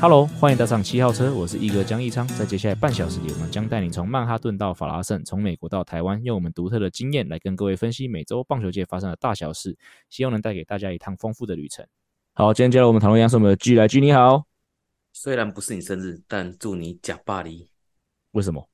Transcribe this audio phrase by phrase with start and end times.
[0.00, 2.26] Hello，欢迎搭上七号车，我是一哥江一昌。
[2.28, 9.76] 在接下来半小时里，我们将带你从曼哈顿到法拉盛，从美国到台湾，用我们独特的经验来跟各位分析美洲棒球界发生的大小事，
[10.08, 11.86] 希望能带给大家一趟丰富的旅程。
[12.32, 14.46] 好，今天加入我们讨论一样是我们的 G 来 G，你好。
[15.12, 17.68] 虽然不是你生日，但祝你假巴黎。
[18.30, 18.66] 为什么？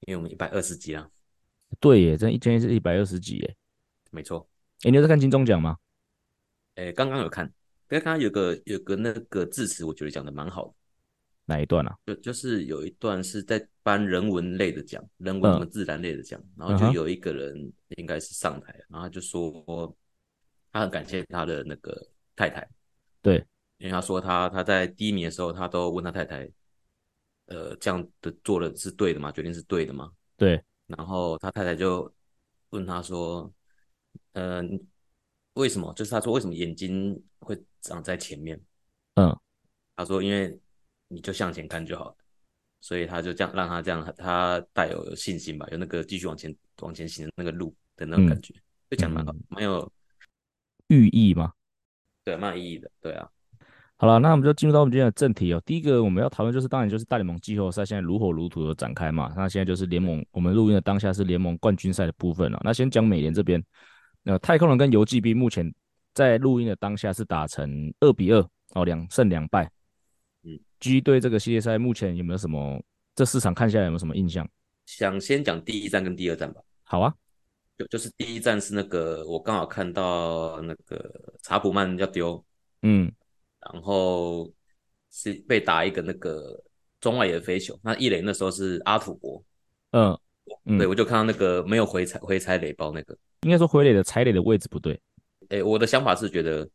[0.00, 1.08] 因为我们一百二十集啊。
[1.78, 3.56] 对耶，这一天是一百二十集耶。
[4.10, 4.48] 没错。
[4.82, 5.76] 哎，你有在看金钟奖吗？
[6.74, 7.52] 哎，刚刚有看。
[7.88, 10.74] 刚刚有个有个那个致辞，我觉得讲的蛮好的。
[11.44, 11.96] 哪一段啊？
[12.04, 19.96] 就就是有一段是在颁人文类的奖，人文什么自然类的奖，嗯、然后就有一个人应该是上台，然后就说
[20.72, 21.96] 他很感谢他的那个
[22.34, 22.68] 太太。
[23.22, 23.36] 对，
[23.78, 26.50] 因为他说他他在第一名的时候，他都问他太太，
[27.46, 29.30] 呃，这样的做的是对的吗？
[29.30, 30.10] 决定是对的吗？
[30.36, 30.60] 对。
[30.88, 32.12] 然后他太太就
[32.70, 33.52] 问他说，
[34.32, 34.78] 嗯、呃。
[35.56, 35.90] 为什么？
[35.94, 38.60] 就是他说为什么眼睛会长在前面？
[39.14, 39.34] 嗯，
[39.94, 40.58] 他说因为
[41.08, 42.16] 你就向前看就好了，
[42.80, 48.52] 所以他就这样让他这样，他带有有信心吧，有那个继续往前往前行的那个路的那种感觉，
[48.90, 49.90] 就讲蛮好，蛮有
[50.88, 51.52] 寓意嘛？
[52.24, 52.90] 对，蛮有意义的。
[53.00, 53.28] 对啊，
[53.96, 55.62] 好了，那我们就进入到我们今天的正题哦。
[55.64, 59.32] 第一个我们要讨论就是，当然就是大联盟季后赛现在如火如荼的展开嘛。
[59.36, 62.60] 那现在就是联盟，我们录音的当下是联盟冠军赛的部分了。
[62.62, 63.64] 那先讲美联这边。
[64.22, 65.72] 那太空人跟游击兵目前
[66.16, 68.40] 在录音的当下是打成二比二
[68.72, 69.70] 哦，两胜两败。
[70.44, 72.82] 嗯，G 对这个系列赛目前有没有什么？
[73.14, 74.48] 这四场看下来有没有什么印象？
[74.86, 76.62] 想先讲第一站跟第二站吧。
[76.84, 77.14] 好啊，
[77.76, 82.42] 就就是第一站是那个我刚好看到那个查普曼要丢，
[82.80, 83.12] 嗯，
[83.60, 84.50] 然后
[85.10, 86.58] 是被打一个那个
[86.98, 89.44] 中外野飞球，那一垒那时候是阿土伯，
[89.90, 90.18] 嗯，
[90.78, 93.14] 对，我就看到那个没有回踩回踩垒包那个。
[93.42, 94.98] 应该说回垒的踩垒的位置不对，
[95.50, 96.68] 诶、欸，我的想法是觉得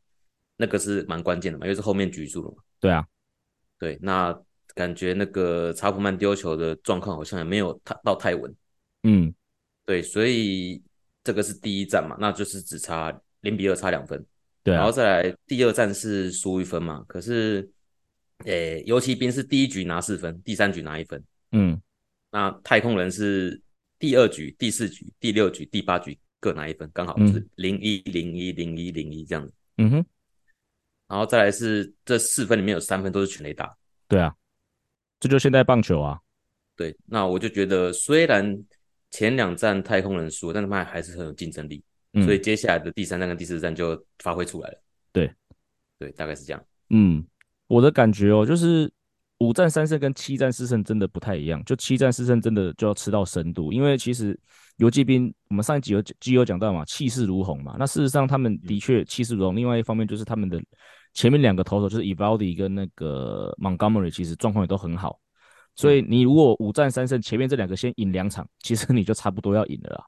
[0.57, 2.57] 那个是蛮关键的嘛，因为是后面局数了嘛。
[2.79, 3.05] 对啊，
[3.77, 4.37] 对，那
[4.73, 8.55] 感觉那个查普曼丢球的状况好像也没有太到太稳。
[9.03, 9.33] 嗯，
[9.85, 10.81] 对，所以
[11.23, 13.11] 这个是第一战嘛，那就是只差
[13.41, 14.25] 零比二差两分。
[14.63, 17.69] 对、啊，然后再来第二战是输一分嘛，可是
[18.45, 21.23] 诶、欸，游骑兵是第一局拿四分，第三局拿一分。
[21.51, 21.81] 嗯，
[22.31, 23.61] 那太空人是
[23.99, 26.17] 第二局、第四局、第六局、第八局。
[26.41, 29.53] 各拿一分，刚好是零一零一零一零一这样子。
[29.78, 30.06] 嗯哼，
[31.07, 33.74] 然后再来是这四分里面有三分都是全垒打。
[34.09, 34.35] 对啊，
[35.19, 36.19] 这就是现代棒球啊。
[36.75, 38.62] 对，那我就觉得虽然
[39.12, 41.81] 前两站太空人输，但他们还是很有竞争力。
[42.13, 44.81] 嗯，所以接下来的第三站跟第四站就发挥出来了。
[45.13, 45.31] 对，
[45.97, 46.66] 对，大概是这样。
[46.90, 47.23] 嗯，
[47.68, 48.91] 我的感觉哦，就是。
[49.41, 54.40] 五战三胜跟七战四胜真的不太一样，就七战四胜真的就要吃到深度，因为其实
[54.78, 57.75] 游骑兵我们上一集有集有讲到嘛，气势如虹嘛。
[57.79, 60.62] 那事实上他们的确气势如虹，另外一方面就是他们的
[61.16, 65.19] 前面两个投手就是 Eovaldi 跟那个 Montgomery 其实状况也都很好，
[65.75, 70.06] 所以你如果五战三胜，前面这两个先赢两场，其实你就差不多要赢了啦。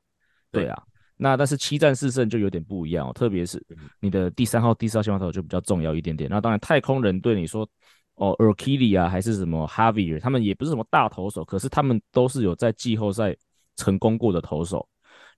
[0.52, 0.80] 对啊，
[1.18, 3.60] 那但是七战四胜就有点不一样哦，特别是
[4.00, 6.30] 你的第三号、第四号先发投手就比较重要一点点。
[6.30, 7.68] 那当然太空人对你说。
[8.16, 13.35] 哦，Erkili 啊，还是什么 Javier，他们也不是什么大投手，可是他们都是有在季后赛
[13.75, 14.88] 成功过的投手。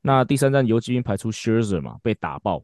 [0.01, 2.61] 那第三站游击兵排出 sherzer 嘛，被打爆。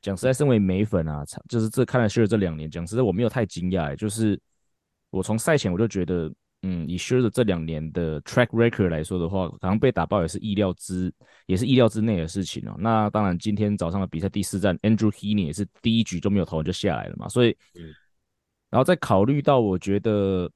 [0.00, 4.40] 讲实在，身为美粉啊，就是这看了 sherzer 这两年，讲实在我没有太惊讶，就是
[5.10, 11.12] 我从赛前我就觉得，嗯，以 sherzer 这两年的 track record 来说的话，好像被打爆也是意料之，
[11.46, 12.74] 也是意料之内的事情哦。
[12.78, 17.54] 那当然，今天早上的比赛第四站，Andrew Heaney 也是第一局就没有投就下来了嘛，所以。
[18.72, 20.50] 然后再考虑到，我觉得，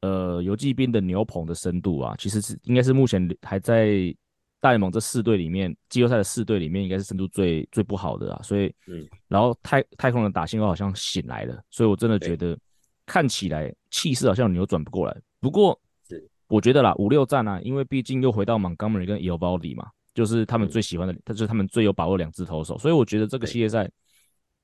[0.00, 4.12] 呃，游骑兵的牛棚的深度啊，其实是应该是目前还在
[4.60, 8.42] 大联盟这四队里面，季后赛的四队里面，应该是深度最最不好的啊。
[8.42, 12.58] 所以，嗯，然后太太空人打信号好像醒来了，所以我真的觉得
[13.06, 15.16] 看起来气势好像扭转不过来。
[15.38, 23.88] 不过，是我觉得啦，五六战啊，因为毕竟又回到 Montgomery 跟 Eovaldi 嘛，就是他们最喜欢的，他就是他们最有把握两支投手，所以我觉得这个系列赛。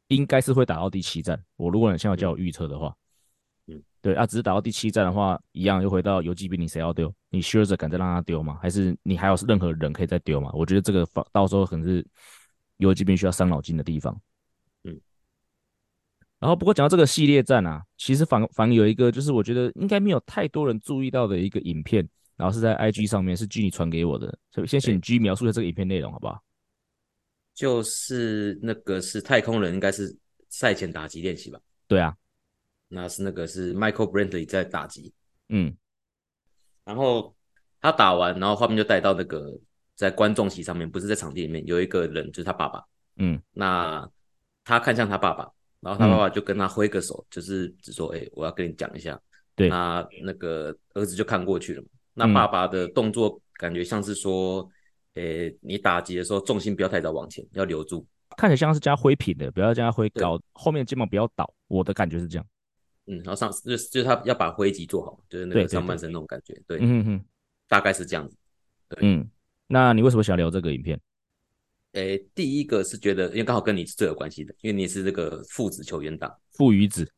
[0.09, 1.43] 应该是会打到第七战。
[1.57, 2.95] 我如果你现在叫我预测的话，
[3.67, 7.15] 嗯，对啊，只是打到第七战的话，一样又回到游击兵，你谁要丢？
[7.31, 8.59] 你 Scherzer 敢再让他丢吗？
[8.61, 10.51] 还是你还有任何人可以再丢吗？
[10.55, 12.05] 我觉得这个到时候可能是
[12.79, 14.19] 游击兵需要伤脑筋的地方。
[14.85, 14.99] 嗯，
[16.39, 26.43] 然后不过讲到这个系列战啊，其实反反有一个就是我觉得应该没有太多人注意到的一个影片，然后是在 IG 上面，是 G 你传给我的，所以先请 G 描述一下这个影片内容好不好？
[27.59, 30.17] 就是那个是太空人，应该是
[30.49, 31.59] 赛前打击练习吧？
[31.89, 32.15] 对啊，
[32.87, 35.13] 那是那个是 Michael Brantley 在打击，
[35.49, 35.77] 嗯，
[36.85, 37.35] 然后
[37.81, 39.59] 他打完，然后画面就带到那个
[39.97, 42.81] 在观众席上面，不是在场地里面，有一个人就是他爸爸，
[43.17, 44.09] 嗯，那
[44.63, 45.51] 他看向他爸爸，
[45.81, 49.21] 然后他爸爸就跟他挥个手，嗯、就是只说，哎、欸，我要跟你讲一下，
[49.57, 54.71] 对，那那个儿子就看过去了嘛，那爸爸的动作感觉像是说。
[55.19, 58.07] 诶、欸，你打击的时候重心不要太早往前，要留住。
[58.37, 61.53] 看起来像是加挥平的，不要加挥高，后面肩膀不要倒。
[61.67, 62.47] 我的感觉是这样。
[63.07, 66.55] 嗯，然后上就是就是他要把挥击做好，就是那个上半身那种感觉。
[66.67, 67.25] 对，嗯哼，
[67.67, 68.37] 大概是这样子。
[68.89, 69.29] 对，嗯，
[69.67, 71.01] 那你为什么想聊这个影片？
[71.93, 77.11] 诶、欸，第一个是觉得，因为刚好跟你是最有关系的，因为你是这个父子球员档，父与子，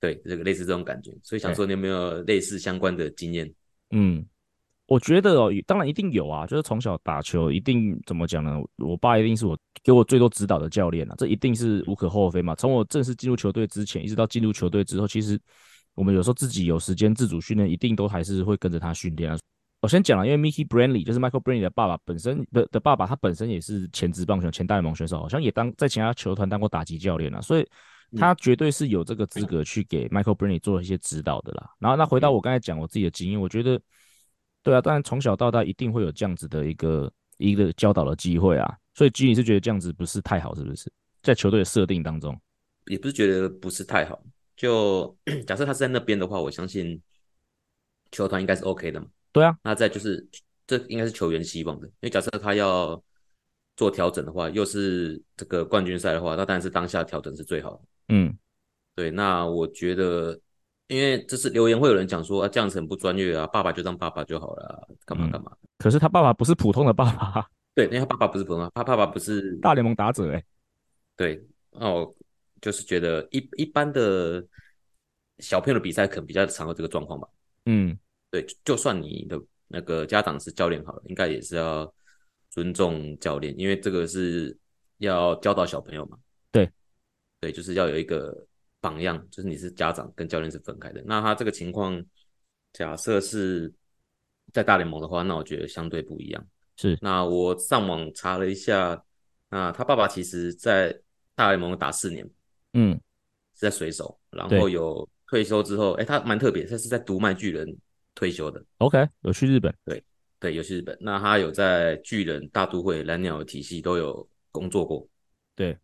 [0.00, 3.52] 对，这个类似这种感觉，所以想说你有没有类似相关的经验？
[3.90, 4.24] 嗯。
[4.88, 8.58] 我觉得哦，当然一定有啊，就是从小打球，一定怎么讲呢？
[8.78, 12.54] 我爸一定是我给我最多指导的教练啊，这一定是无可厚非嘛。
[12.54, 15.38] 从我正式进入球队之前，一直到进入球队之后，其实
[15.94, 19.38] 我们有时候自己有时间自主训练，一定都还是会跟着他训练啊。
[19.82, 27.68] 我先讲了，因为 Mickey Brantley 就是 Michael Brantley 的爸爸本身的的爸爸，他本身也是前职棒选手、前大联盟选手，好像也当在其他球团当过打击教练啊，所以
[28.16, 31.70] 他绝对是有这个资格去给 Michael Brantley 做一些指导的啦。
[31.78, 33.78] 然后那回到我刚才讲我自己的经验，我觉得。
[34.68, 40.92] 对啊，当然从小到大一定会有这样子的一个一个教导的机会啊，所以 G 你是觉得这样子不是太好，是不是？
[41.22, 42.38] 在球队的设定当中，
[42.84, 44.22] 也不是觉得不是太好。
[44.58, 45.16] 就
[45.46, 47.00] 假设他是在那边的话，我相信
[48.10, 49.06] 球团应该是 OK 的嘛。
[49.32, 50.28] 对啊，那再就是
[50.66, 53.02] 这应该是球员希望的，因为假设他要
[53.74, 57.80] 做调整的话，又是这个冠军赛的话，那当然是当下调整是最好的。
[58.08, 58.36] 嗯，
[58.94, 60.38] 对，那我觉得。
[60.88, 65.68] 因为这是留言，会有人讲说啊，这样子很不专业啊，爸爸就当爸爸就好了，干嘛干嘛、嗯。
[65.76, 67.46] 可是他爸爸不是普通的爸爸，
[67.76, 70.44] 对，因为他爸爸不是普通，他爸爸不是 大联盟打者哎、欸。
[71.14, 72.16] 对，那我
[72.62, 74.42] 就是觉得一一般的
[75.40, 77.28] 小朋友的比赛可能比较常有这个状况吧。
[77.66, 77.98] 嗯，
[78.30, 81.92] 对，就算你的那个家长是教练好了，应该也是要
[82.48, 84.56] 尊重教练，因为这个是
[84.98, 86.16] 要教导小朋友嘛。
[86.50, 86.70] 对，
[87.40, 88.47] 对，就是要有一个。
[88.80, 92.00] 榜样就是你是家长跟教练是分开的，那他这个情况
[92.72, 93.72] 假设是
[94.52, 96.46] 在大联盟的话，那我觉得相对不一样。
[96.76, 99.04] 是，那我上网查了一下，
[99.50, 100.96] 那他爸爸其实在
[101.34, 102.24] 大联盟打四年，
[102.74, 102.92] 嗯，
[103.54, 107.76] 是在水手，然后有退休之后，哎、欸，他蛮特别，他是在读卖巨人
[108.14, 108.64] 退休的。
[108.76, 109.74] OK，有去日本？
[109.84, 110.04] 对，
[110.38, 110.96] 对，有去日本。
[111.00, 115.04] 那他有在巨人、大都会、蓝鸟的体系都有工作过。
[115.56, 115.76] 对，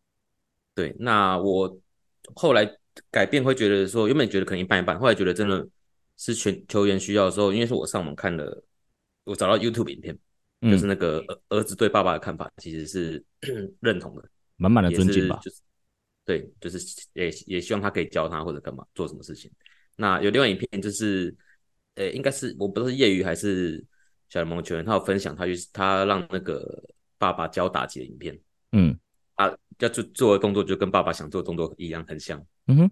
[0.77, 1.77] 对，那我
[2.37, 2.73] 后来。
[3.11, 5.67] 改变会觉得说，原本觉得可能一半一半，后来觉得真的
[6.17, 8.65] 是全球员需要的时候，因为是我上网看了，
[9.25, 10.17] 我找到 YouTube 影片，
[10.61, 13.25] 嗯、就是那个儿子对爸爸的看法，其实是
[13.81, 14.25] 认同的，
[14.57, 15.61] 满满的尊敬吧，就是
[16.25, 16.79] 对，就是
[17.15, 19.51] 也也希望他可以教他或者干嘛做什么事情。
[19.97, 21.35] 那有另外影片就是，
[21.95, 23.85] 呃，应该是我不知道是业余还是
[24.29, 26.83] 小联盟球员，他有分享他就是他让那个
[27.19, 28.39] 爸爸教打击的影片，
[28.73, 28.99] 嗯。
[29.35, 32.41] 啊，要做做的动作就跟爸爸想做的动作一样，很像。
[32.67, 32.91] 嗯哼，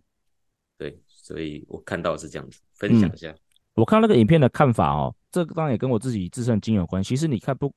[0.76, 3.30] 对，所以我看到是这样子，分享一下。
[3.30, 3.38] 嗯、
[3.74, 7.08] 我看那个影片的看法哦，这个当然也跟我自己自身经验有关系。
[7.08, 7.72] 其实你看不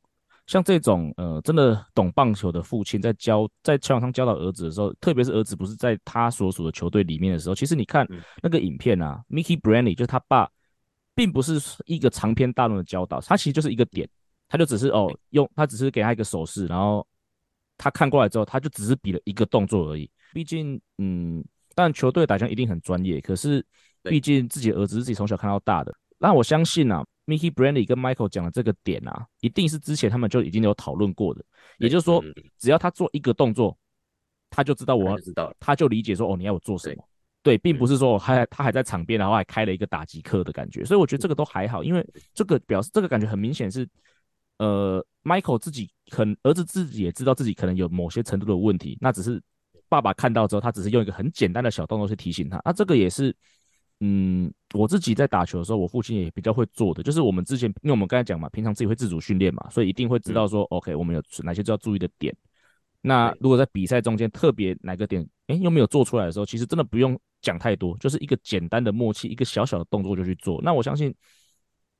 [0.46, 8.06] 像这种呃，真的懂棒球的父亲在教在球场上教导儿子的时候，特别是儿子不是在他所属的球队里面的时候，其实你看
[8.44, 10.50] 那个影片啊、嗯、，Mickey Brantley 就是他爸，
[11.16, 14.10] 并不是一个长篇大论的教导，他其实就是一个点，
[14.48, 17.08] 他就只是哦用他只是给他一个手势，然后。
[17.78, 20.10] 他看过来之后，他就只是比了一个动作而已。
[20.34, 21.44] 毕竟，嗯，
[21.75, 23.22] 但球队打将一定很专业。
[23.22, 23.63] 可是，
[24.01, 25.94] 毕竟自己的儿子是自己从小看到大的。
[26.17, 31.44] 那我相信啊，Mickey Brantley 跟 Michael 讲的这个点啊，一定是之前他们就已经有讨论过的。
[31.77, 32.24] 也就是说，
[32.58, 33.77] 只要他做一个动作，
[34.50, 37.03] 他就知道我要知道，他就理解说，哦，你要我做什么。
[37.44, 40.84] 对，并不是说还他还在场边，然后还开了一个打击课的感觉。
[40.86, 42.03] 所以我觉得这个都还好，因为
[42.34, 43.88] 这个表示这个感觉很明显是。
[44.58, 49.44] 呃，Michael 自己可能儿子自己也知道自己可能有某些程度的问题，那只是
[49.88, 52.62] 爸爸看到之后，他只是用一个很简单的小动作去提醒他。
[52.65, 53.36] 那这个也是，
[54.00, 62.36] 嗯，我自己在打球的时候，我父亲也比较会做的，就是我们之前，因为我们刚才讲嘛，平常自己会自主训练嘛，所以一定会知道说、嗯、，OK，我们有哪些需要注意的点。
[63.01, 70.62] 那如果在比赛中间特别哪个点，哎，又没有做出来的时候，其实真的不用讲太多，就是一个简单的默契，一个小小的动作就去做。
[70.62, 71.13] 那我相信。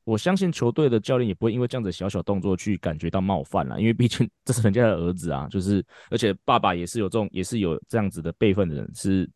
[0.06, 9.30] 我相信球队的教练也不会因为这样子小小动作去感觉到冒犯了，因为毕竟 这是人家的儿子啊，就是而且爸爸也是有这种也是有这样子的辈分的人，是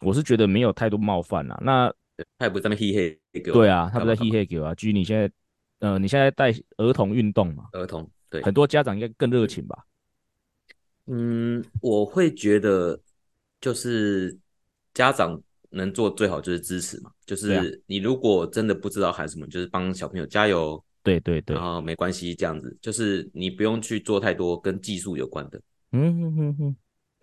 [0.00, 1.58] 我是觉得没有太多冒犯啦。
[1.62, 1.92] 那
[2.38, 4.74] 他也不在那嘿嘿给我，对啊，他不在嘿嘿给我啊。
[4.74, 5.30] 居你现在
[5.80, 7.64] 呃，你现在带儿童运动嘛？
[7.72, 9.84] 儿童对，很多家长应该更热情吧？
[11.06, 13.00] 嗯，我会觉得
[13.60, 14.38] 就是
[14.94, 20.82] 家长能做最好就是支持嘛，就是你如果真的不知道喊什么，就是帮小朋友加油。
[21.04, 25.60] 对对对，然后没关系，这样子就是你不用去做太多跟技术有关的。
[25.90, 26.76] 嗯哼哼哼，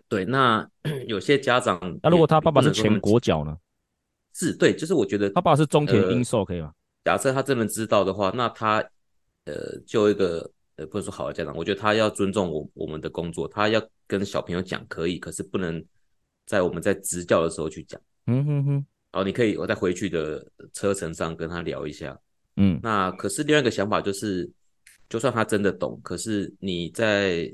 [0.06, 0.22] 对。
[0.26, 0.68] 那
[1.08, 3.56] 有些家长，那如果他爸爸是前国脚呢？
[4.34, 6.72] 是对，就是我觉得他爸爸是中田英寿，可以吗？
[7.06, 8.84] 假设他真的知道的话，那他
[9.46, 15.82] 呃，就一个呃，不能说好的家长，我觉得他要尊重我我们的工作，他要跟小朋友讲可以，可是不能
[16.44, 17.98] 在我们在执教的时候去讲。
[18.30, 18.86] 嗯哼哼。
[19.12, 22.16] 然后你可以我在回去的车程上跟他聊一下。
[22.56, 24.48] 嗯，那可是另外一个想法就是，
[25.08, 27.52] 就算他真的懂，可是你在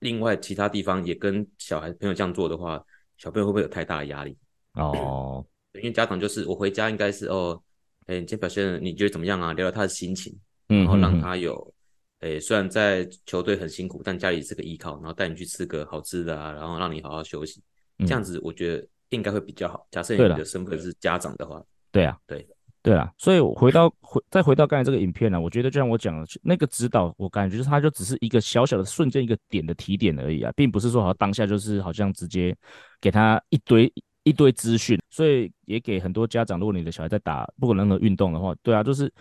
[0.00, 2.84] 另外其他地方也跟小孩朋友这样做的话，
[3.16, 4.36] 小朋友会不会有太大的压力？
[4.74, 7.60] 哦， 因为家长就是我回家应该是哦，
[8.06, 9.52] 哎，你今天表现你觉得怎么样啊？
[9.52, 10.32] 聊聊他的心情，
[10.68, 11.74] 然后让他有，
[12.20, 17.60] 哎，虽然在球队很辛苦，但家里是个依靠，然后带你去吃个好吃的啊，然后让你好好休息，
[18.00, 19.86] 这样子我觉得应该会比较好。
[19.90, 22.46] 假设你的身份是家长的话，对啊，对。
[22.80, 32.56] 对啊，所以回到回再回到刚才这个影片呢、啊，我觉得就像我讲的，那个指导，我感觉就是它就只是一个小小的瞬间一个点的提点而已啊，并不是说好像当下就是好像直接
[33.00, 39.12] 给他一堆一堆资讯，所以也给很多家长，如果你的小孩在打不管任何运动的话，对啊，就是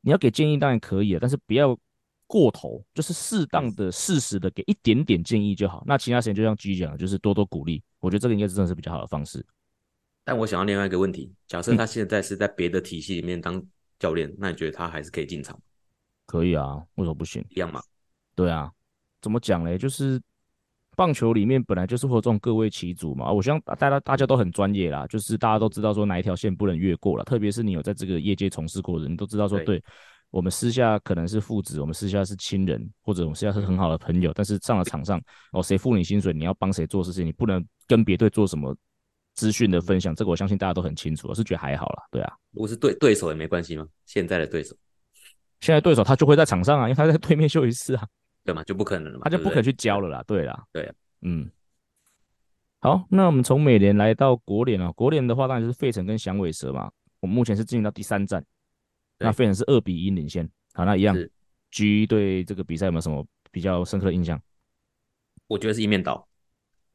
[0.00, 1.76] 你要给建议当然可以啊，但是不要
[2.34, 5.84] 过头，就是适当的、适时的给一点点建议就好。
[5.86, 9.46] 那其他时间就像 G 讲的，就是多多鼓励，我觉得这个应该是真的是比较好的方式。
[10.24, 13.64] 但我想要另外一个问题，假设他现在是在别的体系里面当
[14.00, 15.56] 教练，嗯，那你觉得他还是可以进场？
[16.26, 17.44] 可以啊，为什么不行？
[17.50, 17.80] 一样嘛？
[18.34, 18.68] 对啊，
[19.22, 19.78] 怎么讲嘞？
[19.78, 20.20] 就是
[20.96, 23.30] 棒球里面本来就是会有这种各为其主嘛。
[23.30, 27.22] 我希望大家大家都很专业啦，就是大家都知道说哪一条线不能越过了。
[27.22, 29.84] 特别是你有在这个业界从事过的人，你都知道说，对，对
[30.34, 35.20] 我们私下可能是父子，我们私下是亲人，或者我们私下是很好的朋友，但是上了场上，
[35.52, 38.76] 哦，谁付你薪水，你要帮谁做事情，你不能跟别队做什么。
[39.34, 42.32] 资讯的分享，这个我相信大家都很清楚，我是觉得还好啦，对啊。
[42.52, 43.84] 如果是对对手也没关系吗？
[44.06, 44.76] 现在的对手，
[45.60, 48.06] 现在对手他就会在场上啊，因为他在对面秀一次啊，
[48.44, 48.62] 对嘛？
[48.62, 51.50] 就不可能了嘛，他就不可能去教了啦，对，对啦，对啊，嗯。
[52.78, 56.88] 好，那我们从美联来到国联啊，国联的话当然就是费城跟响尾蛇嘛，
[57.18, 58.44] 我们目前是进行到第三战，
[59.24, 60.48] 那费城是二比一领先。
[60.72, 61.16] 好，那一样
[61.70, 64.40] ，G 对这个比赛有没有什么比较深刻的印象？
[65.46, 66.26] 我觉得是一面倒。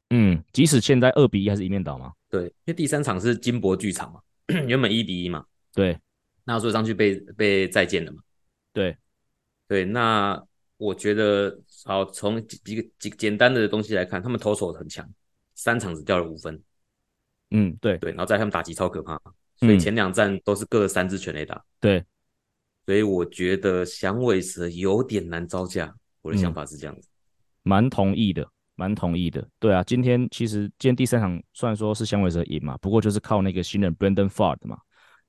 [0.10, 2.14] 嗯，即使现在二比一还是一面倒吗？
[2.30, 4.22] 对，因为第三场是金箔剧场嘛，
[4.68, 5.46] 原本一比一嘛。
[5.74, 5.98] 对，
[6.46, 8.22] 那所以上去被被再见了嘛。
[8.74, 8.98] 对，
[9.68, 10.44] 对，那
[10.78, 15.08] 我觉得好，从几几个几简单的东西来看，他们投手很强，
[15.54, 16.60] 三场只掉了五分。
[17.52, 19.20] 嗯，对对，然后在他们打击超可怕，
[19.58, 21.64] 所以前两站都是各三支全垒打。
[21.80, 22.04] 对，
[22.90, 25.94] 所以我觉得响尾蛇有点难招架，
[26.24, 27.08] 我的想法是这样子，
[27.62, 28.50] 蛮、嗯、同意的。
[28.76, 34.76] 蛮同意的，对啊，今天其实今天第三场虽然说是响尾蛇赢嘛，不过就是靠那个新人 Brandon Pfaadt 嘛，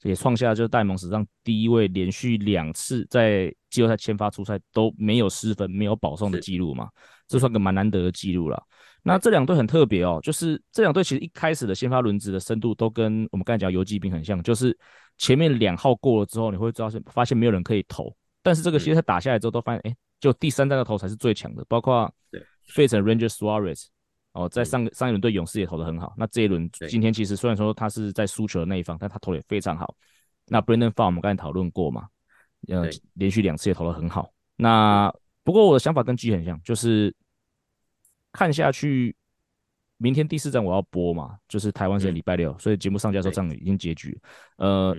[0.05, 6.89] 也创下就是戴蒙史上第一位连续两次在季后赛先发出赛都没有失分、没有保送的记录嘛，
[7.29, 8.63] 这算个蛮难得的记录了。
[9.03, 14.79] 那这两队很特别哦，就是这两队其实一开始的先发轮值的深度都跟我们刚才讲游击兵很像，就是
[15.21, 18.11] 前面两号过了之后，你会知道是发现没有人可以投，
[18.43, 22.43] 但是这个其实他打下来之后都发现，哎、嗯，就第三站的投才是最强的，包括对。
[22.69, 23.87] 费城 Rangers Suarez
[24.33, 26.15] 哦，在上上一轮对勇士也投的很好。
[26.17, 29.93] 那这一轮今天其实虽然说他是在输球的那一方，但他投的也非常好。
[30.47, 32.07] 那 Brandon Pfaadt 我们刚才讨论过嘛，
[32.69, 34.33] 呃，连续两次也投的很好。
[34.55, 35.13] 那
[35.43, 37.13] 不过我的想法跟 G 很像，就是
[38.31, 39.17] 看下去，
[40.01, 44.21] 明天第四站我要播嘛，就是台湾时间礼拜六，所以节目上架的时候这样已经结局。
[44.57, 44.97] 呃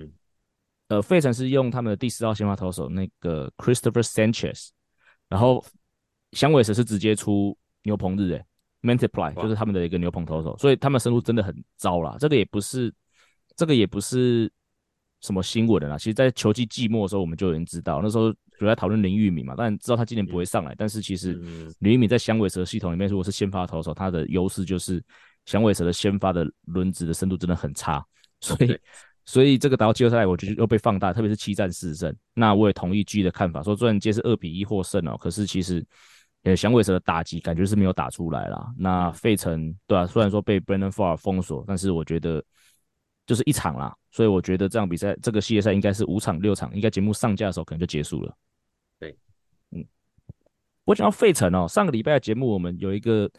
[0.88, 4.68] 呃，费城是用他们的第四号先发投手那个 Christopher Sanchez，
[5.28, 5.64] 然后
[6.32, 7.54] 响尾蛇是直接出。
[7.84, 8.44] 牛棚日诶
[8.80, 12.16] ，Mantiply 就是他们的一个牛棚投手，所以他们深度真的很糟啦。
[12.16, 12.94] 这个也不是，
[13.56, 14.48] 这个也不是
[15.22, 15.96] 什么新闻的啦。
[15.96, 20.74] 其实，在球季季末的时候，我们就已经知道，那时候主要讨论林玉敏嘛，但知道他今年不会上来。
[20.76, 21.32] 但是其实
[21.78, 25.02] 林玉敏在响尾蛇系统里面，如果是先发投手，他的优势就是
[25.46, 28.04] 响尾蛇的先发的轮值的深度真的很差，
[28.40, 28.78] 所以
[29.24, 32.14] 所以这个打到季后赛，我觉得又被放大，特别是七战四胜。
[32.34, 35.84] 那我也同意 G 的看法，说虽然今天是二比一获胜哦，可是其实。
[36.44, 38.74] 呃，响尾蛇的打击感觉是没有打出来啦。
[38.76, 42.42] 那费城对啊，虽然说被 Brandon Pfaadt 封锁，但是我觉得
[43.24, 43.94] 就是一场啦。
[44.12, 48.32] 所以我觉得这场比赛，这个系列赛应该是五场六场，应该节目上架的时候可能就结束了。
[49.00, 49.16] 对，
[49.72, 49.84] 嗯。
[50.84, 53.30] 我讲到费城哦，上个礼拜的节目我们有一个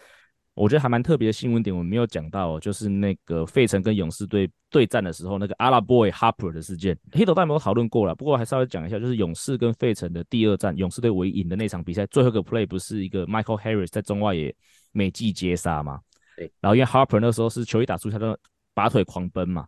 [0.55, 6.97] 我觉得还蛮特别的新闻点，我们没有讲到，就是那个费城跟勇士队对战的时候，那个阿拉伯 Harper 的事件。
[7.11, 14.55] 黑头大家没有讨论过了，不过还稍微讲一下，就是勇士跟费城的第二战，勇士队唯一赢的那场比赛，最后一个 play 不是一个 Michael Harris 在中外野
[14.91, 15.99] 美记接杀吗？
[16.37, 16.51] 对。
[16.61, 18.37] 然后因为 Harper 那时候是球一打出，他就
[18.75, 19.67] 拔腿狂奔嘛，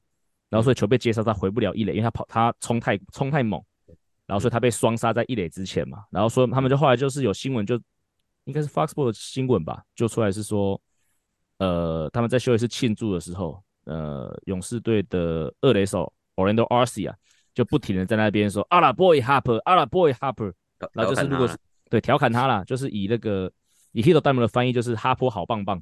[0.56, 3.62] 然后所以球被接杀，他回不了一垒，因为他跑他冲太冲太猛，
[4.26, 7.80] 然后所以他被双杀在一垒之前嘛，然后说他们就后来就是有新闻就。
[8.46, 10.80] 应该是 Fox Sports 的新闻吧，就出来是说，
[11.58, 17.12] 呃，他们在休息室庆祝的时候，呃，勇士队的二垒手 Orlando Arcia
[17.56, 20.54] 就不停的在那边说阿拉 boy Harper，阿拉 boy Harper，
[20.94, 21.58] 然后就是如果是
[21.90, 23.52] 对调侃他啦，就是以那个
[23.94, 25.82] 以 Hito Diamond 的翻译就是哈坡好棒棒，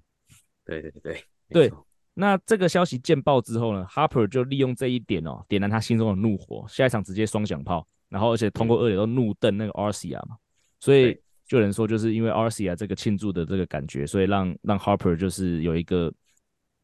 [0.64, 1.74] 对对对对，
[2.14, 10.38] 那这个消息见报之后呢，Harper 就利用这一点哦，点燃他心中的怒火，下一场直接双响炮，然后而且通过二垒都怒瞪那个 Arcia 嘛，
[10.80, 11.20] 所以。
[11.46, 16.12] 就有人说，就是因为 Arcia 这个庆祝的这个感觉，所以让让 Harper 就是有一个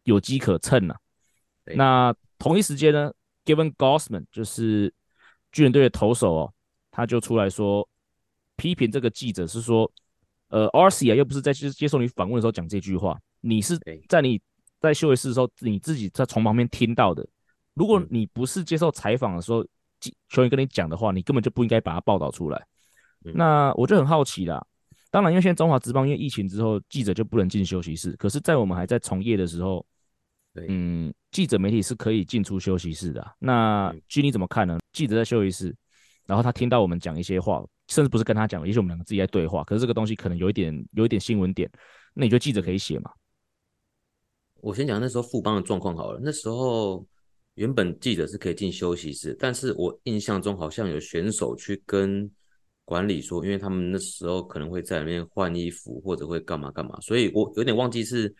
[0.03, 0.99] 有机可乘呐、啊。
[1.77, 3.09] 那同一时间呢
[3.45, 4.93] ，Gavin Gossman 就是
[5.53, 6.53] 巨人队的投手哦，
[6.91, 7.87] 他就出来说
[8.57, 9.89] 批评这个记者是说，
[10.49, 14.41] 呃，Arcia 又不是在接接受你访问的时候讲这句话，你是在你
[14.79, 17.27] 在休息室的时候你自己在从旁边听到的。
[17.73, 19.63] 如果你不是接受采访的时候，
[20.29, 22.65] 球员跟你讲的话，你根本就不应该把它报道出来。
[23.33, 24.65] 那我就很好奇啦。
[25.11, 28.11] 当然，因为现在中华职棒因为疫情之后，记者就不能进休息室。
[28.17, 29.85] 可是，在我们还在从业的时候，
[30.67, 33.33] 嗯，记者媒体是可以进出休息室的啊。
[33.39, 34.77] 那据你怎么看呢？
[34.93, 35.75] 记者在休息室，
[36.25, 39.63] 然后他听到我们讲一些话，甚至不是跟他讲，也许我们两个自己在对话。
[39.63, 41.69] 可是这个东西可能有一点，有一点新闻点。
[42.13, 43.11] 那你觉得记者可以写吗？
[44.61, 46.19] 我先讲那时候富邦的状况好了。
[46.23, 47.05] 那时候
[47.55, 52.29] 原本记者是可以进休息室，但是我印象中好像有选手去跟。
[52.85, 58.33] 管理说，因为他们那时候可能会在里面换衣服，或者会干嘛干嘛，所以我有点忘记是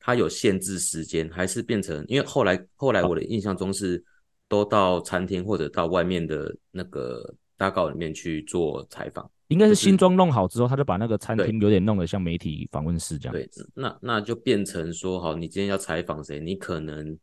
[0.00, 4.04] 他有限制时间，还是变成因为后来后来我的印象中是
[4.48, 7.32] 都到餐厅或者到外面的那个
[7.62, 13.32] 大稿里面去做采访，应该是新装弄好之后，他就把那个餐厅有点弄得像媒体访问室这样。
[13.32, 17.16] 对，那那就变成说，好，你今天要采访谁，你可能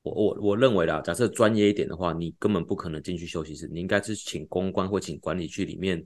[0.00, 6.02] 我我我认为啦，假设专业一点的话，你根本不可能进去休息室，你应该是请公关或请管理去里面。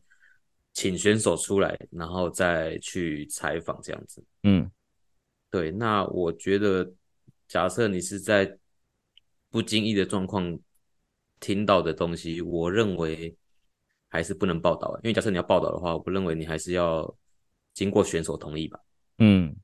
[0.75, 4.23] 请选手出来，然后再去采访这样子。
[4.45, 4.71] 嗯，
[5.51, 5.73] 对。
[5.73, 6.89] 那我觉得，
[7.49, 8.57] 假设你是在
[9.51, 10.57] 不经意的状况
[11.41, 13.35] 听到的东西，我认为
[14.09, 14.89] 还是不能报道。
[15.03, 17.15] 因为假设你要报道的话，我认为你还是要
[17.75, 18.79] 经过选手同意吧。
[19.19, 19.55] 嗯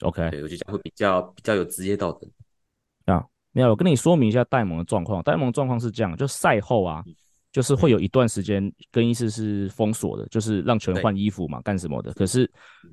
[0.00, 0.30] ，OK。
[0.30, 2.26] 对，我就讲会比较比较有职业道德。
[3.12, 5.22] 啊，没有，我跟你说明一下戴蒙的状况。
[5.22, 7.02] 戴蒙状况是这样，就赛后啊。
[7.06, 7.14] 嗯
[7.50, 12.12] 就是会有一段时间更衣室是封锁的，就是让球员换衣服嘛，干什么的。
[12.12, 12.48] 可是，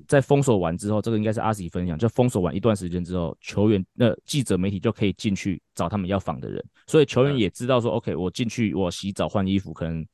[0.08, 10.04] 在封锁完之后，这个应该是阿喜分享，就封锁完一段时间之后，球员那、呃、记者媒体就可以进去找他们要访的人，所以球员也知道说，OK，我进去我洗澡换衣服，可能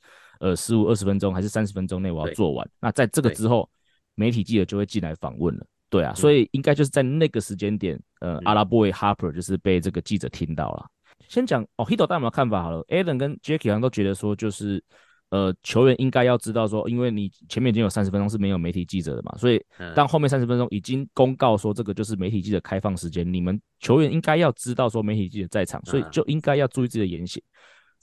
[0.43, 2.69] 呃十五二十分钟还是三十分钟内我要做完。
[2.81, 3.71] 那在这个之后，
[4.17, 5.65] 媒体记者就会进来访问了。
[5.89, 10.87] 对啊，所以应该就是在那个时间点，呃，阿拉伯 Harper 就是被这个记者听到了。
[11.29, 14.83] 先讲哦，Hito 大家有没有看法好了？Alan 跟 Jacky 好像都觉得说，就是
[15.31, 19.63] 呃，球员应该要知道说，因为你前面已经有三十分钟是没有媒体记者的嘛，所以
[19.95, 27.43] 当后面三十分钟已经公告说这个就是媒体记者开放时间，你们球员应该要知道说媒体记者在场，所以就应该要注意自己的言行。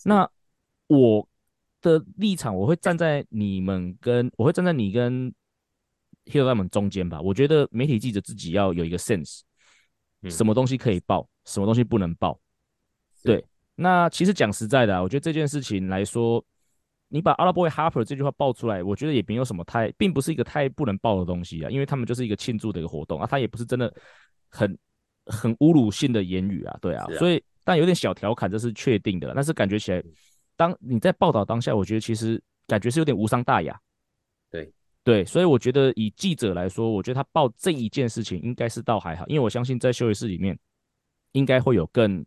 [0.04, 0.30] 那
[0.88, 1.28] 我
[1.82, 5.34] 的立场，我会站在你们跟我会站在你跟
[6.26, 7.22] Hero 他们中间吧。
[7.22, 9.42] 我觉得媒体记者自己要有一个 sense，
[10.30, 12.39] 什么东西可以报，什么东西不能报。
[13.24, 13.44] 对，
[13.76, 16.44] 那其实讲实在的啊，我觉得这件事情来说，
[17.10, 23.94] 你把阿拉伯 Harper 这句话爆出来，我觉得也没有什么太，并不是一个太不能报的东西啊，因为他们就是一个庆祝的一个活动啊，他也不是真的
[24.50, 24.78] 很
[25.26, 27.18] 很侮辱性的言语啊，对啊，啊。
[27.18, 30.04] 所以但有点小调侃这是确定的，但是感觉起来，
[30.60, 33.80] 当你在报道当下，我觉得其实感觉是有点无伤大雅，
[34.52, 34.69] 对
[35.06, 40.60] 对，所以我觉得以记者来说，我觉得他报这一件事情应该是倒还好，因为我相信在休息室里面
[41.32, 42.26] 应该会有更。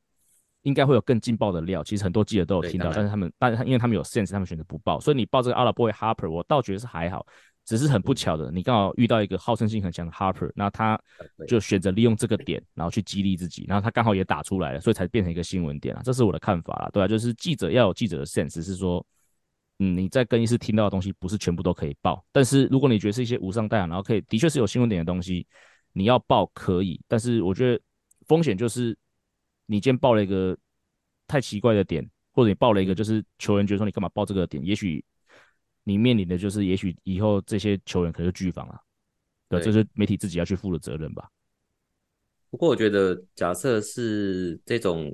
[0.62, 5.00] 应该会有更劲爆的料，其实很多记者都有听到，但是他们，但是他因为他们有 sense，他们选择不报。
[5.00, 7.26] 所以你报这个阿拉伯 Harper，我倒觉得是还好，
[7.64, 11.00] 只是很不巧的，你刚好遇到一个好胜心很强的 Harper，那他
[11.46, 16.02] 就选择利用这个点，然后去激励自己，然后他刚好也打出来了，所以才变成一个新闻点啊。
[16.04, 19.04] 这是我的看法啦，对啊，就是记者要有记者的 sense，是说，
[19.78, 25.46] 嗯，你在更衣室听到的东西不是全部都可以报，但是如果你觉得是一些无伤大雅，然后可以的确是有新闻点的东西，
[25.92, 27.80] 你要报可以，但是我觉得
[28.26, 28.96] 风险就是。
[29.66, 30.58] 你今天报了一个
[31.26, 35.02] 太奇怪的点，或者你报了一个就是球员觉得说你干嘛报这个点，也许
[35.84, 38.80] 你面临的就是，也许以后这些球员可能就拒访了，
[39.48, 41.28] 对，这是媒体自己要去负的责任吧。
[42.50, 45.10] 不过我觉得，假设是这种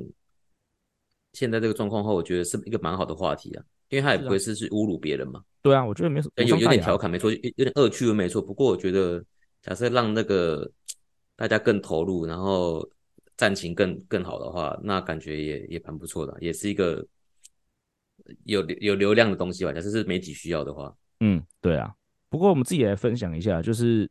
[1.33, 5.43] 现在这个状况后，我觉得是一个蛮好的话题啊，因为他也不会是去侮辱别人嘛。
[5.63, 8.43] 对啊，我觉得没什么，有有点调侃没错，有有点恶趣味没错。
[8.43, 9.25] 不过我觉得，
[9.63, 10.69] 假设让那个
[11.37, 12.89] 大家更投入，然后
[13.37, 17.07] 战情更更好的话，那感觉也也蛮不错的，也是一个
[18.45, 19.73] 有有流量的东西吧。
[19.73, 21.95] 假设是媒体需要的话，嗯，对啊。
[22.31, 24.07] 不过我们自己来分享一下，就是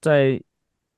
[0.00, 0.42] 在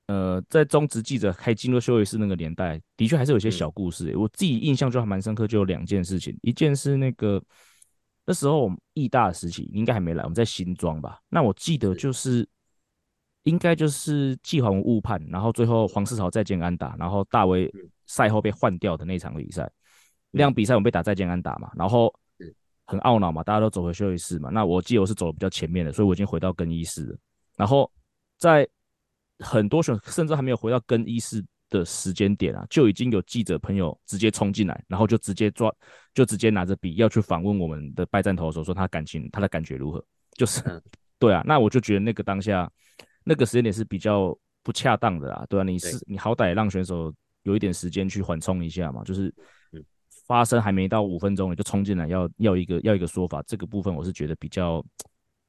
[0.07, 4.21] 呃在中职记者开进入休息室那个年代，的确还是有些小故事、欸嗯。
[4.21, 6.35] 我自己印象就还蛮深刻，就有两件事情。
[6.41, 7.43] 一件是那个
[8.25, 11.21] 那时候我们义大的时期应该还没来，我们在新庄吧。
[11.29, 12.49] 那我记得就是
[13.43, 17.71] 应该就是季华文误判，然后最后黄世豪再见安打，然后大威
[18.07, 19.71] 赛后被换掉的那场比赛。
[20.31, 22.11] 那场比赛我们被打再见安打嘛，然后。
[22.87, 24.51] 很懊恼嘛，大家都走回休息室嘛。
[24.51, 27.17] 那我记得我是走的比较前面的，所以我已经回到更衣室了。
[27.57, 27.91] 然后
[28.39, 28.69] 在
[29.39, 35.73] 很多选甚至还没有回到更衣室的时间点啊，就已经有记者朋友直接冲进来，然后就直接抓，
[36.13, 40.05] 就直接拿着笔要去访问我们的败战投手，说他感情他的感觉如何？
[40.37, 40.61] 就是
[41.19, 42.71] 对啊，那我就觉得那个当下
[43.25, 47.13] 那个时间点是比较不恰当的啦，对啊，你是你好歹让选手
[47.45, 49.35] 有一点时间去缓冲一下嘛，就是。
[50.27, 54.85] 发生还没到五分钟，你就冲进来要要一个要一个说法，这个部分我是觉得比较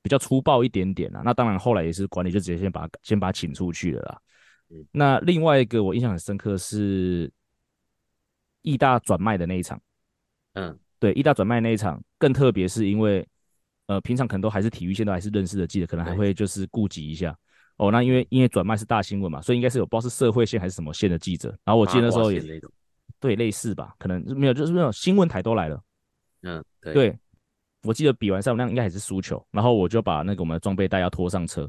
[0.01, 1.21] 比较粗暴一点点啦。
[1.23, 4.19] 那当然后来也是管理就直接先把先把他请出去了啦。
[4.91, 7.31] 那另外一个我印象很深刻是
[8.63, 9.79] 义大转卖的那一场。
[10.53, 13.25] 嗯，对，义大转卖那一场更特别，是因为
[13.85, 17.37] 呃平常可能都还是体育线都还是认识的记者，可能还会就是顾及一下
[17.77, 17.91] 哦。
[17.91, 21.49] 那因为因为转卖是大新闻嘛，所以应该是有不知道是社会线还是什么线的记者。
[21.63, 22.41] 然后我记得那时候也。
[23.25, 25.81] 对，类似吧，可能没有，就是那种新闻台都来了。
[26.43, 27.19] 嗯，对，对
[27.81, 31.67] 我记得比完赛那应该还是输球，然后我就把那个我们的装备袋要拖上车，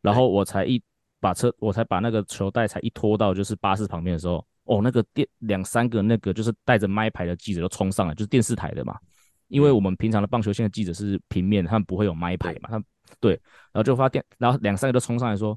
[0.00, 0.82] 然后我才一
[1.20, 8.98] 把车，我才把那个球袋才一拖到就是巴士旁边的时候，哦，那个电两三个那个就是带着麦牌的记者都冲上来，就是电视台的嘛，
[9.46, 12.84] 因为我们平常的棒球线的记者是平面，他们不会有麦牌嘛，他们
[13.20, 13.32] 对，
[13.72, 15.56] 然后就发电，然后两三个都冲上来说。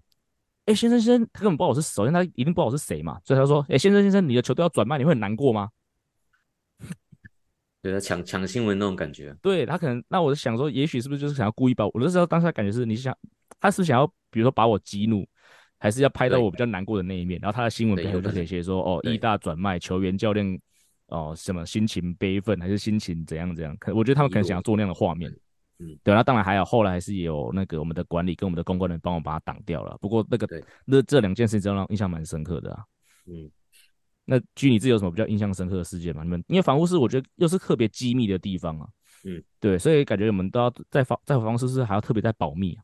[0.70, 5.68] 哎、欸，先生先生，他根本不知道我是，首先他一定不知道我是谁嘛，所以他说，哎、欸，先生先生，你的球队要转卖，你会很难过吗？
[7.82, 13.18] 对他抢抢新闻那种感觉，对他可能，那我就想说，也许是不是就是想要故意把我，我那时候当下感觉是，你是想，
[13.60, 15.28] 他是想要，比如说把我激怒，
[15.80, 20.62] 还是要拍到我比较难过的那一面，然后他的新闻背后就可以写说，哦，义大转卖球员教练，
[21.08, 23.76] 哦，什么心情悲愤，还是心情怎样怎样？
[23.80, 25.34] 可我觉得他们可能想要做那样的画面。
[25.82, 29.98] 嗯，对，那当然还有，后来还是有那个我们的管理跟我们的公关人帮我把它挡掉了。
[30.02, 30.46] 不过那个
[30.84, 32.84] 那这两件事情让印象蛮深刻的啊。
[33.26, 33.50] 嗯，
[34.26, 36.22] 那据你自己有什么比较印象深刻的事件吗？
[36.24, 38.90] 你们因为防护室我觉得又是特别机密的地方啊。
[39.24, 42.84] 嗯，对，所以感觉我们都要在防在防护室是还要特别在保密啊。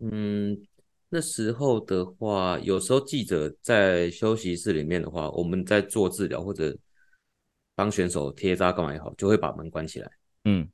[0.00, 0.60] 嗯，
[1.08, 6.76] 那时候的话，有时候记者在休息室里面的话，我们在做治疗或者
[7.74, 10.10] 帮选手贴扎干嘛也好，就会把门关起来。
[10.44, 10.68] 嗯。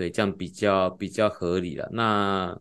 [0.00, 1.86] 对，这样比较比较合理了。
[1.92, 2.58] 那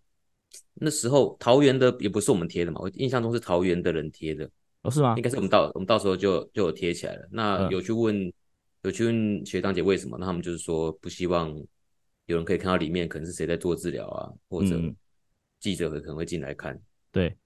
[0.74, 4.44] 那时候桃园的也不是我们贴的嘛，我印象中是桃园的人贴的。
[4.82, 5.14] 哦，是吗？
[5.16, 7.26] 应该是我们到我们到时候就就有贴起来了。
[7.32, 8.34] 那有去问、嗯、
[8.82, 10.18] 有去问学长姐为什么？
[10.20, 11.50] 那他们就是说不希望
[12.26, 14.78] 有人可以看到里面可能是谁在做治疗啊，或者
[15.62, 16.74] 记者可能会进来看。
[16.74, 17.38] 嗯、对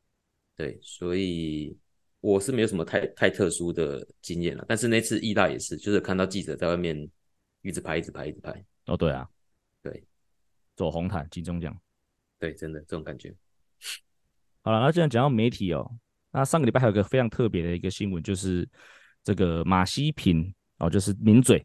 [0.58, 1.77] 对，所以
[2.19, 4.65] 我是没有什么太太特殊的经验了。
[4.67, 7.08] 但是那次义大也是，就是看到记者在外面
[7.62, 8.65] 一直拍，一直拍，一直拍。
[8.88, 9.29] 哦，对啊。
[9.83, 10.03] 对，
[10.75, 11.77] 走红毯金钟奖，
[12.39, 13.35] 对，真的这种感觉。
[14.63, 15.91] 好了，那既然讲到媒体哦，
[16.31, 18.67] 那上个礼拜还有个非常特别的一个新闻，就是
[19.23, 21.63] 这个马西平哦，就是名嘴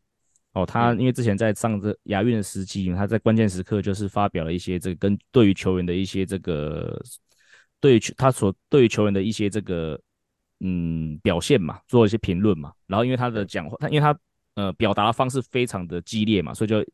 [0.52, 7.00] 哦，他因为之前在上这亚运的时期，他在关键时刻就是发表了一些这个跟对于球员的一些这个
[7.78, 10.00] 对于他所对于球员的一些这个
[10.58, 12.72] 嗯表现嘛，做一些评论嘛。
[12.88, 14.18] 然后因为他的讲话，他因为他
[14.58, 16.84] 呃表达的方式非常的激烈嘛，所以就。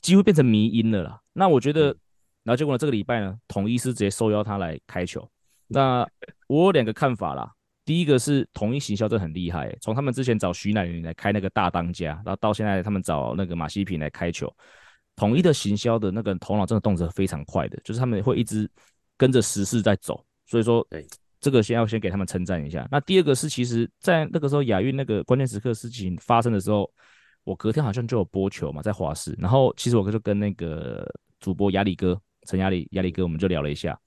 [0.00, 1.20] 几乎变成迷音了啦。
[1.34, 1.94] 那我觉得，
[2.42, 2.78] 然后结果呢？
[2.78, 5.30] 这个礼拜呢，统一是直接受邀他来开球。
[5.66, 6.08] 那
[6.46, 7.52] 我有两个看法啦。
[7.84, 14.50] 第一个是统一行销真的很厉害、欸，从他们之前找徐乃麟来开那个大当家，然后到现在他们找那个马西平来开球，
[15.16, 18.66] 统一的行销的那个头脑真的动作非常快的，就是他们会一直
[19.18, 20.24] 跟着时事在走。
[20.46, 20.86] 所以说，
[21.44, 22.88] 这个先要先给他们称赞一下。
[22.90, 26.90] 那第二个是，其实在那个时候亚运那个关键时刻事情发生的时候。
[27.46, 31.06] 我隔天好像就有播球嘛，在华视，然后其实我就跟那个
[31.40, 34.00] 主播亚里哥陈亚里亚里哥，我们就聊了一下，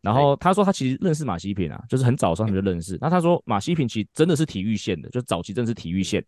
[0.00, 2.98] 然后他说他其实认识马西平啊，就是很早上就认识。
[3.00, 6.20] 那他说马西平其实真的是体育线的，就早期真的是体育线。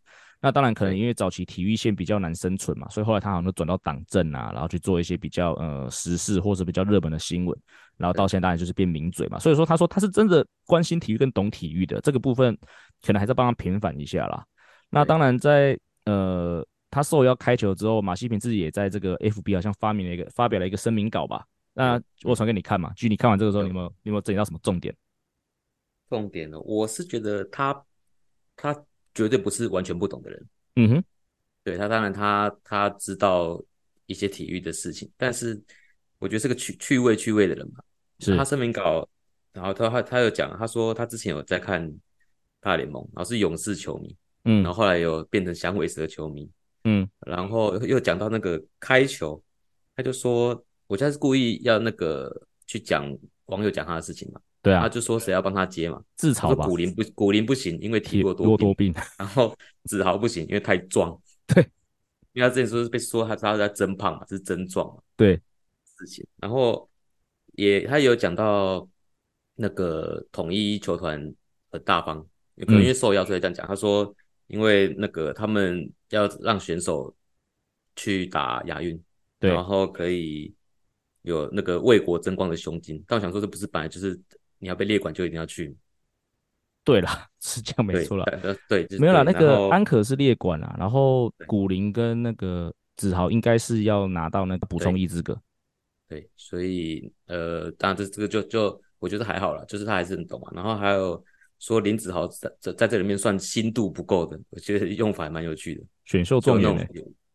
[0.44, 7.56] 那当然可能因为早期体育线比较难生存嘛，所以后来他好像都转到党政啊，然后去做一些比较呃时事或者比较热门的新闻，
[7.96, 9.38] 然后到现在当然就是变名嘴嘛。
[9.38, 12.58] 所以说他说他是真的关心体育跟懂体育的这个部分，
[13.02, 14.44] 可能还是帮他平反一下啦。
[14.90, 21.46] 那当然在，呃他受邀开球之后，马西平自己也在这个 FB 好像发明了一个发表了一个声明稿吧。
[21.72, 24.92] 那我传给你看嘛，据你看完这个时候，你有没有你有没有整理到什么重点？
[26.10, 26.60] 重点呢？
[26.60, 27.82] 我是觉得他
[28.56, 30.46] 他绝对不是完全不懂的人。
[30.76, 31.04] 嗯哼，
[31.64, 33.62] 对他当然他他知道
[34.06, 35.60] 一些体育的事情，但是
[36.18, 37.82] 我觉得是个趣趣味趣味的人嘛。
[38.18, 39.08] 是他声明稿，
[39.52, 41.92] 然后他他他有讲，他说他之前有在看
[42.60, 46.50] 大联盟，然后是勇士球迷，嗯，然后后来有变成响尾蛇球迷，
[46.84, 49.42] 嗯，然后又讲到那个开球，
[49.96, 50.64] 他就说。
[50.88, 52.30] 我现在是故意要那个
[52.66, 53.10] 去讲
[53.46, 54.38] 网友讲他的事情嘛？
[54.62, 56.00] 对啊，他就说谁要帮他接嘛？
[56.14, 56.64] 自嘲吧。
[56.64, 58.94] 古林不，古林不行，因为体弱多，多病。
[59.18, 59.52] 然后
[59.84, 61.20] 子豪不行，因为太壮。
[61.46, 61.62] 对，
[62.32, 65.02] 因为他之前说是被说他他在增胖嘛，是增壮嘛？
[65.16, 65.34] 对，
[65.98, 66.24] 事情。
[66.36, 66.88] 然后
[67.54, 68.88] 也他也有讲到
[69.56, 71.34] 那个统一球团
[71.70, 72.24] 很大方，
[72.60, 73.66] 可能因为受邀所以这样讲。
[73.66, 74.14] 嗯、他说
[74.46, 77.12] 因为那个他们要让选手
[77.96, 79.02] 去打亚运，
[79.40, 80.54] 对，然后可以。
[81.24, 84.20] 有那个为国争光的胸襟，但我想说，这不是本来就是
[84.62, 85.76] 你要被列管就一定要去？
[86.84, 88.24] 对啦，是这样没错啦。
[88.68, 95.36] 对，对没有啦，那个安可是列管啦，然后古林跟那个子豪应该是要拿到那个补充役资格。
[96.08, 100.52] 对，所以呃，当然这这个就就我觉得还好了，就是他还是很懂啊。
[100.54, 101.24] 然后还有
[101.58, 106.88] 说林子豪在在在这里面算心度不够的，我觉得用法还蛮有趣的，选秀状元、欸，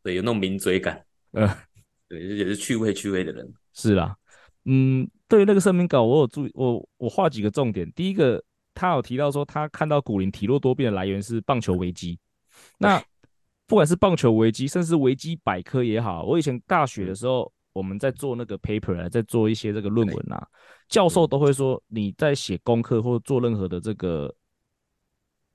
[0.04, 1.58] 对，有那种名嘴感，呃，
[2.08, 3.50] 对，也是趣味趣味的人。
[3.74, 4.16] 是啦，
[4.70, 7.90] 嗯，对于那个声明稿，我有注意，我我画几个重点。
[7.94, 12.20] 第一个，他有提到说，他看到古林体弱多病的来源是棒球危机。
[12.78, 13.02] 那
[13.66, 20.46] 不管是棒球危机，甚至维基百科也好，我以前大学的时候，我们在做那个 paper 啊，在做一些这个论文啊，
[20.90, 24.36] 教授都会说，你在写功课或做任何的这个，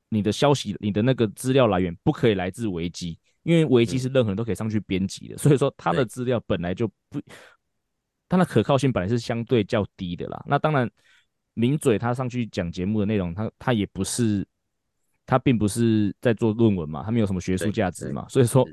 [0.09, 7.21] 你的消息，你的那个资料来源不可以来自维基，因为维基是任何人都可以上去编辑的，所以说他的资料本来就不。
[8.33, 10.43] 它的可靠性本来是相对较低的啦。
[10.47, 10.91] 那当然，
[11.53, 14.43] 名嘴他上去讲节目的内容，他他也不是，
[15.27, 18.27] 他并不是在做论文嘛，他没有什么学术价值嘛。
[18.31, 18.67] 所以说，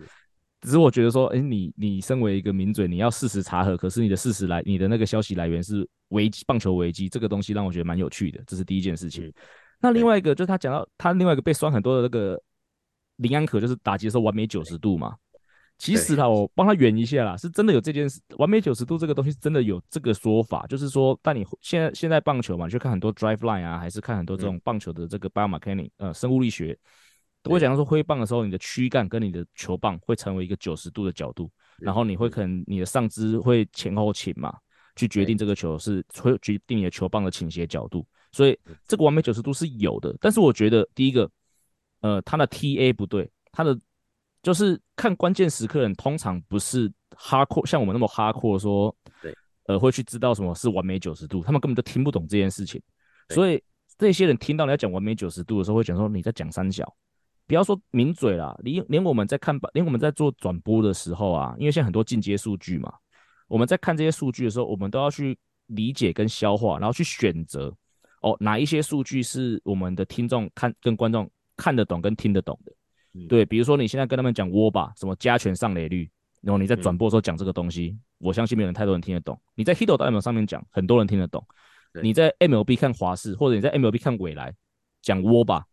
[0.61, 9.29] 只是我觉得说，哎、欸，你你身为一个名嘴，你要事实查核，可是你的事实来，你的那个消息来源是维基棒球维基，这个东西让我觉得蛮有趣的，这是第一件事情。
[9.81, 12.41] 那另外一个就是他讲到他另外一个被酸很多的那个
[13.17, 15.17] 林安可，就是打击的时候完美九十度嘛。
[15.79, 18.19] 其实啦，我帮他圆一下啦，是真的有这件事。
[18.37, 26.77] 完美九十度这个东西真的有这个说法，就是说，但你现在现在棒球嘛，你去看很多 drive line 啊，还是看很多这种棒球的这个 biomechanics 呃，生物力学，
[27.41, 34.53] 都会讲到说挥棒的时候，你的躯干跟你的球棒会成为一个九十度的角度，然后你会可能你的上肢会前后倾嘛，
[34.97, 40.13] 去决定这个球是会决定你的球棒的倾斜角度，所以这个完美九十度是有的。
[40.19, 41.31] 但是我觉得第一个，
[42.01, 43.79] 呃，他的 TA 不对，他的。
[44.41, 52.81] 就是看关键时刻的人，通常不是 hardcore，像我们那么 hardcore 说，对，呃，会去知道什么是完美九十度，他们根本就听不懂这件事情。
[53.29, 53.61] 所以
[53.97, 56.95] 这些人听到你要讲完美九十度的时候，会讲说你在讲三小，
[57.45, 62.93] 不要说抿嘴啦，连连我们在看，连我们在做转播的时候啊，因为现在很多进阶数据嘛，
[63.47, 67.75] 我们在看这些数据的时候，我们都要去理解跟消化，然后去选择
[68.21, 72.73] 哦，哪一些数据是我们的听众看跟观众看得懂跟听得懂的。
[73.27, 76.09] 对，比如说你现在跟他们讲 WOBA，什么加权上垒率，
[76.41, 79.39] 然后你在转播的时候讲这个东西，嗯、我相信没有人太多人听得懂。
[79.55, 81.45] 你在 Hito.ML 上面讲，很多人听得懂。
[82.03, 84.53] 你在 MLB 看华视，或者你在 MLB 看未来，
[85.01, 85.63] 讲 WOBA，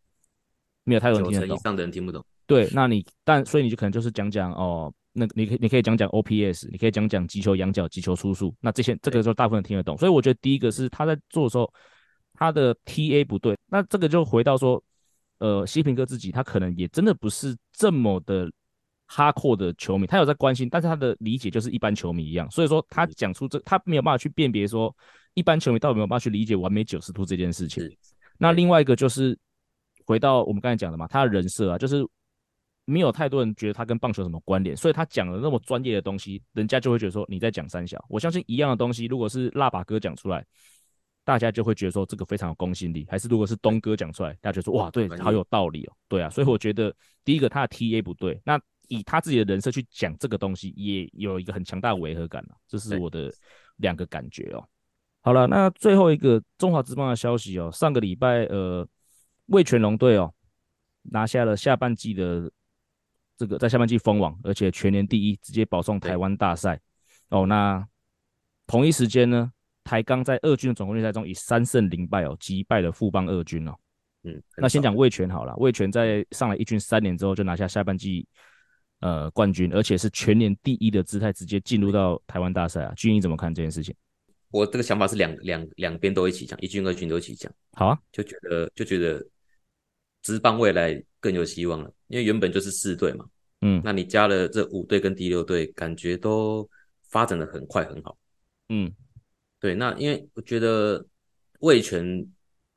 [0.84, 1.56] 没有太多人听得懂。
[1.56, 2.24] 以上的人听不懂。
[2.46, 9.96] 对，那你但所以你就可能就是讲讲哦，那你可以你可以讲讲 OPS，你可以讲讲击球仰角、击球出数，那这些这个时候大部分人听得懂。
[9.98, 11.70] 所以我觉得第一个是他在做的时候，
[12.32, 13.56] 他的 TA 不对。
[13.66, 14.82] 那这个就回到说。
[15.38, 18.50] 呃，西平哥自己他可能也真的不是这么的
[19.06, 24.94] 哈阔的球迷，他有在关心，但是他的理解就是一般球迷一样，所以说他讲出这，他没有办法去辨别说
[25.34, 27.86] 一般球迷到底有没有办法去理解完美九十度这件事情。
[28.38, 29.38] 那另外一个就是
[30.06, 32.06] 回到我们刚才讲的嘛，他的人设啊，就是
[32.84, 38.02] 没有太多人觉得他跟棒球有什么关联，所以他讲了那么专业的东西，人家就会觉得说你在讲三小。
[38.08, 40.44] 我相信一样的东西，如果是腊八哥讲出来。
[41.26, 53.28] 大家就会觉得说这个非常有公信力，还是如果是东哥讲出来，大家就说哇，对，好有道理哦，对啊，所以我觉得第一个他的 TA 不对，那以他自己的人设去讲这个东西，也有一个很强大的违和感了，这是我的
[53.78, 54.64] 两个感觉哦。
[55.20, 58.86] 好了，那最后一个中华职棒的消息哦，上个礼拜呃，
[59.46, 60.32] 魏全龙队哦
[61.02, 62.48] 拿下了下半季的
[63.36, 66.80] 这个在下半季封王，而且全年第一，直接保送台湾大赛
[67.30, 67.46] 哦。
[67.46, 67.84] 那
[68.68, 69.50] 同一时间呢？
[69.86, 73.72] 台钢在二军的总冠军赛中以三胜零败哦击败了富邦二军哦，
[74.24, 75.54] 嗯，那先讲味全好了。
[75.58, 78.26] 味全在上来一军三年之后，就拿下下半季
[78.98, 82.92] 呃冠军，而且是全年第一的姿态，直接进入到台湾大赛啊。
[82.96, 83.94] 俊逸怎么看这件事情？
[84.50, 87.52] 我这个想法是两两两边都一起讲，一军二军都一起讲。
[87.74, 89.24] 好啊，就觉得就觉得
[90.22, 93.24] 职棒未来更有希望了，因为原本就是四队嘛。
[93.60, 96.68] 嗯，那你加了这五队跟第六队，感觉都
[97.08, 98.16] 发展的很快很好。
[98.68, 98.92] 嗯，
[99.66, 101.04] 对，那因为我觉得
[101.58, 102.24] 味全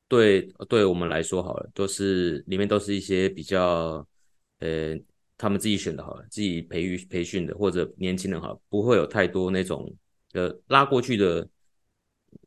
[0.08, 4.06] 对对我们来说好了，都是里面都是一些比较
[4.60, 4.98] 呃
[5.38, 9.94] 他们自己选的好了，自己培育培训的或者年轻人好了，不会有太多那种
[10.34, 11.48] 呃拉过去的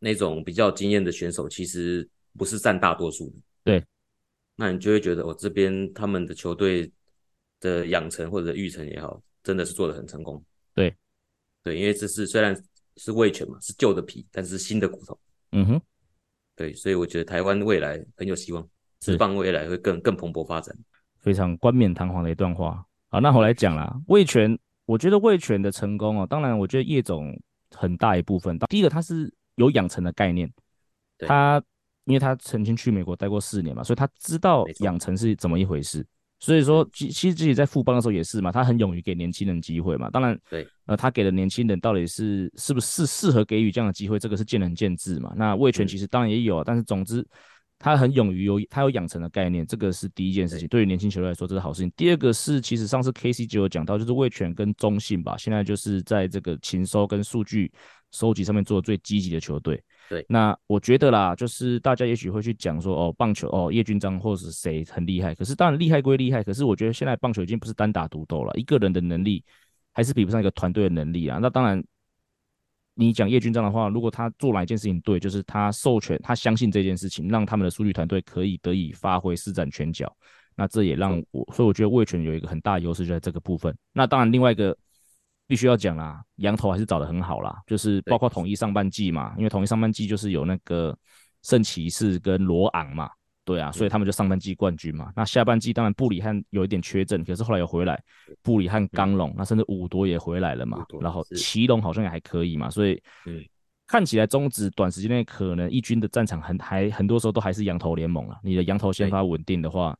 [0.00, 3.36] 那种比较经验的选手，其实不是占大多数的。
[3.62, 3.84] 对，
[4.56, 6.90] 那你就会觉得我、哦、这边他们的球队。
[7.60, 10.44] 的养成或者育成也好，真的是做的很成功。
[10.74, 10.92] 对，
[11.62, 12.60] 对，因为这是虽然
[12.96, 15.18] 是味全嘛，是旧的皮，但是新的骨头。
[15.52, 15.80] 嗯哼，
[16.56, 18.66] 对，所以我觉得台湾未来很有希望，
[19.00, 20.76] 职棒未来会更更蓬勃发展。
[21.18, 22.84] 非常冠冕堂皇的一段话。
[23.08, 27.38] 好，那我来讲啦，味全，我觉得味全的成功哦，当然我觉得叶总
[27.70, 30.50] 很大一部分，第一个他是有养成的概念，
[31.18, 31.62] 他
[32.04, 36.04] 因为他曾经去美国待过四年嘛，所以他知道养成是怎么一回事。
[36.42, 40.10] 所以说，其其实自己在富邦的时候也是嘛，他很勇于给年轻人机会嘛。
[40.10, 45.32] 当然，对，呃，他给的年轻人到底是是不是适合给予这样的机会，这个是见仁见智嘛。
[45.36, 47.24] 那魏全其实当然也有，但是总之，
[47.78, 50.66] 他很勇于有他有养成的概念，这个是第一件事情。
[50.66, 51.92] 对于年轻球队来说，这是好事情。
[51.96, 57.70] 第二个是，其实上次 KC 就有讲到，就是魏全跟中信吧，现在就是在这个勤收跟数据
[58.12, 59.82] 收集上面做的最积极的球队。
[60.08, 69.42] 对，那我觉得啦，就是大家也许会去讲说，哦，棒球，哦，叶军章或者是谁很厉害，可是当然厉害归厉害，可是我觉得现在棒球已经不是单打独斗了，一个人的能力
[69.92, 71.38] 还是比不上一个团队的能力啊。
[71.40, 71.82] 那当然，
[72.94, 80.14] 你讲叶军章的话，如果他做哪一件事情对，就是他授权，他相信这件事情，让他们的数据团队可以得以发挥，施展拳脚，
[80.56, 83.74] 那这也让我，所以我觉得味全有一个很大的优势就在这个部分。
[83.94, 84.76] 那当然，另外一个。
[85.46, 90.96] 必须要讲啦，羊头还是找的很好啦，就是包括统一上半季嘛，因为统一上半季就是有那个
[91.42, 93.10] 圣骑士跟罗昂嘛，
[93.44, 95.12] 对啊，所以他们就上半季冠军嘛。
[95.14, 98.02] 那下半季当然布里汉有一点缺阵，可是后来又回来，
[98.42, 103.02] 布里汉、刚龙，那甚至五夺也回来了嘛，然后奇隆好像也还可以嘛，所以
[103.86, 109.94] 看起来中指短时间内可能一军的战场很还很多时候都还是羊头联盟啊，你的羊头先发稳定的话。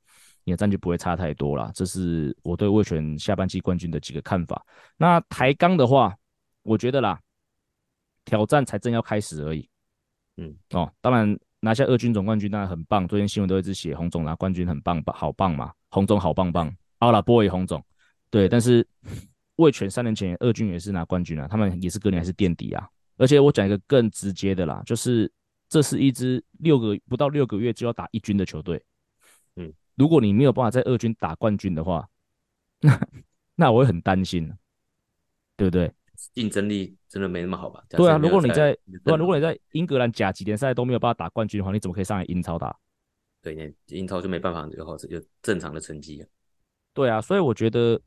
[0.45, 4.65] 你的战绩不会差太多啦，这是我对魏全下半季冠军的几个看法。
[4.97, 6.17] 那台钢的话，
[6.63, 7.21] 我觉得啦，
[8.25, 9.69] 挑战才正要开始而已。
[10.37, 17.85] 嗯，哦，当然拿下二军总冠军当然很棒，昨天新闻都一直写洪总拿冠军很棒吧，好棒嘛，洪总好棒棒，好啦，boy 洪总，
[18.31, 18.87] 对，但是
[19.57, 22.89] 魏全三年前二军也是拿冠军啊，他们也是隔年还是垫底啊。
[23.19, 25.31] 而且我讲一个更直接的啦，就是
[25.69, 28.83] 这是一支六个不到六个月就要打一军的球队。
[29.97, 32.09] 如果你没有办法在二军打冠军的话，
[32.81, 33.09] 那
[33.55, 34.53] 那我会很担心，
[35.57, 35.93] 对不对？
[36.35, 37.83] 竞争力真的没那么好吧？
[37.89, 42.77] 对啊，如果你在对啊，如果你在英格兰甲级联赛都没有办法打冠军的话，你怎么可以上来英超打？
[43.43, 46.29] 对，英超就没办法有好有正常的成绩啊。
[46.95, 48.01] 对啊，所以我觉得，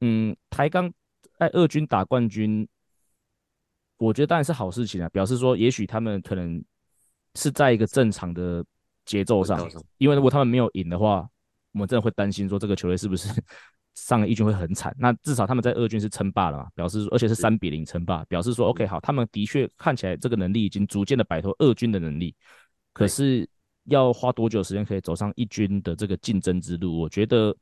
[0.00, 0.92] 嗯，台钢
[1.38, 2.68] 在二军打冠军，
[3.96, 6.62] 我觉得当然是好事情啊，表示说也许他们可能
[7.36, 8.62] 是在一个正常的
[9.12, 11.28] 节奏上，因为如果他们没有赢的话。
[11.74, 13.28] 我们真的会担心说这个球队是不是
[13.96, 14.94] 上了一军会很惨？
[14.98, 22.36] 那至少他们在二军是称霸了嘛，表示而且是三比零称霸，表示说 OK 好，他们的确看起来这个能力已经逐渐的摆脱二军的能力。
[22.92, 23.48] 可是
[23.84, 27.00] 要花多久时间可以走上一军的这个竞争之路？
[27.00, 27.56] 我觉得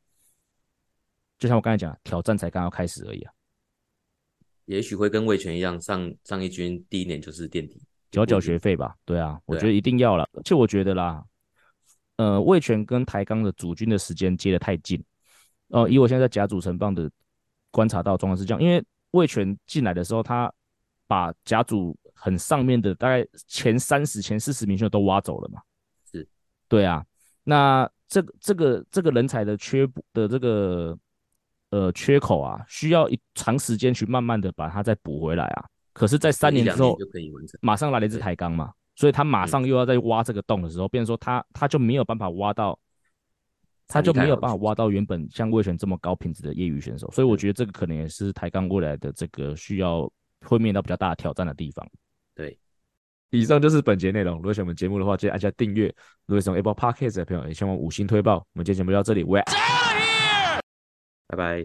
[1.38, 3.32] 就像我刚才讲，挑战才刚要开始而已啊。
[4.64, 8.96] 也许会跟魏全一样，上上一军第一年就是垫底，缴缴学费吧。
[9.04, 10.28] 对啊，我觉得一定要了。
[10.32, 11.24] 而且我觉得啦。
[12.20, 15.02] 呃，味全跟台钢的主军的时间接得太近，
[15.68, 17.10] 哦、呃，以我现在在甲组成棒的
[17.70, 20.52] 观察到状况是这样，因为味全进来的时候，他
[21.06, 25.62] 把甲组很上面的大概前三十、前四十名选手都挖走了嘛，
[26.12, 26.28] 是，
[26.68, 27.02] 对啊，
[27.42, 30.98] 那这个这个这个人才的缺的这个
[31.70, 36.98] 呃缺口啊，需要一长时间去慢慢的把它再补回来啊，可是，在三年之后，
[37.62, 38.70] 马上来了一支台钢嘛。
[39.00, 42.78] 所以他马上又要再挖这个洞的时候，变成说他他就没有办法挖到，
[43.88, 47.10] 他就没有办法挖到原本像味全这么高品质的业余选手。
[47.10, 50.02] 所以我觉得这个可能也是台钢未来的这个需要
[50.42, 51.88] 会面临到比较大的挑战的地方。
[52.34, 52.58] 对，
[53.30, 54.36] 以上就是本节内容。
[54.36, 55.86] 如果喜欢我们节目的话，记得按下订阅。
[56.26, 58.34] 如果喜欢 Apple Podcast 的朋友，也希望五星推爆。
[58.52, 59.24] 我们今天节目就到这里，
[61.26, 61.58] 拜拜。